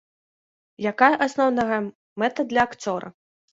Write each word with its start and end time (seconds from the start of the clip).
Якая 0.91 1.09
асноўная 1.27 1.79
мэта 2.25 2.49
для 2.57 2.61
акцёра? 2.73 3.17